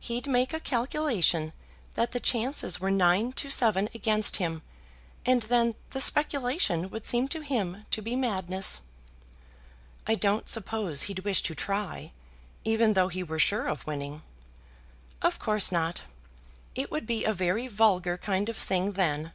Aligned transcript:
He'd 0.00 0.26
make 0.26 0.54
a 0.54 0.60
calculation 0.60 1.52
that 1.94 2.12
the 2.12 2.20
chances 2.20 2.80
were 2.80 2.90
nine 2.90 3.32
to 3.34 3.50
seven 3.50 3.90
against 3.92 4.36
him, 4.38 4.62
and 5.26 5.42
then 5.42 5.74
the 5.90 6.00
speculation 6.00 6.88
would 6.88 7.04
seem 7.04 7.28
to 7.28 7.42
him 7.42 7.84
to 7.90 8.00
be 8.00 8.16
madness." 8.16 8.80
"I 10.06 10.14
don't 10.14 10.48
suppose 10.48 11.02
he'd 11.02 11.18
wish 11.18 11.42
to 11.42 11.54
try, 11.54 12.12
even 12.64 12.94
though 12.94 13.08
he 13.08 13.22
were 13.22 13.38
sure 13.38 13.66
of 13.66 13.86
winning." 13.86 14.22
"Of 15.20 15.38
course 15.38 15.70
not. 15.70 16.04
It 16.74 16.90
would 16.90 17.06
be 17.06 17.26
a 17.26 17.34
very 17.34 17.66
vulgar 17.66 18.16
kind 18.16 18.48
of 18.48 18.56
thing 18.56 18.92
then. 18.92 19.32